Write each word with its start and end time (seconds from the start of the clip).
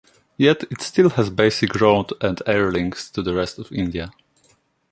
Yet, 0.35 0.63
it 0.71 0.81
still 0.81 1.11
has 1.11 1.29
basic 1.29 1.75
road 1.79 2.11
and 2.21 2.41
air 2.47 2.71
links 2.71 3.07
to 3.11 3.21
the 3.21 3.35
rest 3.35 3.59
of 3.59 3.71
India. 3.71 4.09